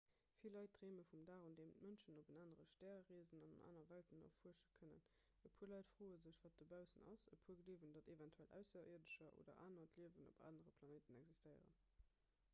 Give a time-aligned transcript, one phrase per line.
[0.41, 3.83] vill leit dreeme vum dag un deem d'mënschen op en anere stär reesen an aner
[3.91, 5.03] welten erfuersche kënnen
[5.49, 9.59] e puer leit froe sech wat dobaussen ass e puer gleewen datt eventuell ausserierdescher oder
[9.67, 11.79] anert liewen op anere planéite existéieren